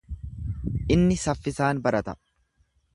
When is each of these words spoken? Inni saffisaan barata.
Inni 0.95 1.19
saffisaan 1.25 1.85
barata. 1.89 2.19